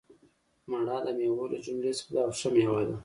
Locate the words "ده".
2.13-2.19, 2.89-2.95